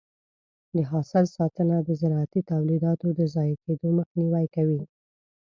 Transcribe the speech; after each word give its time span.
د 0.75 0.77
حاصل 0.91 1.25
ساتنه 1.37 1.77
د 1.83 1.89
زراعتي 2.01 2.41
تولیداتو 2.51 3.07
د 3.17 3.19
ضایع 3.33 3.57
کېدو 3.63 3.87
مخنیوی 3.99 4.45
کوي. 4.55 4.81